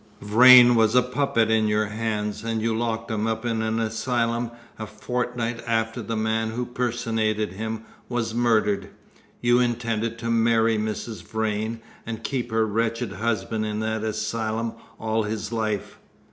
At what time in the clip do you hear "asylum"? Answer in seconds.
3.79-4.49, 14.03-14.73